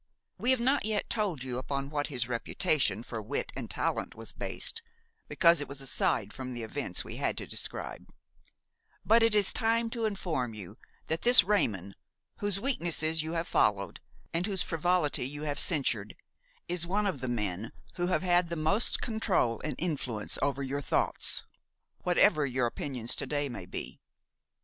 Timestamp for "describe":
7.45-8.11